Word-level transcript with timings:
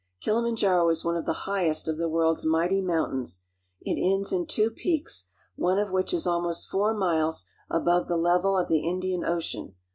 Kilimanjaro 0.19 0.89
is 0.89 1.05
one 1.05 1.15
of 1.15 1.27
the 1.27 1.45
highest 1.45 1.87
of 1.87 1.99
the 1.99 2.09
world's 2.09 2.43
mighty 2.43 2.81
mountains. 2.81 3.43
It 3.81 4.01
ends 4.01 4.31
in 4.33 4.47
two 4.47 4.71
peaks, 4.71 5.29
one 5.55 5.77
of 5.77 5.91
which 5.91 6.11
is 6.11 6.25
almost 6.25 6.67
four 6.69 6.95
miles 6.95 7.45
above 7.69 8.07
the 8.07 8.17
level 8.17 8.57
of 8.57 8.67
the 8.67 8.79
Indian 8.83 9.23
Ocean. 9.23 9.75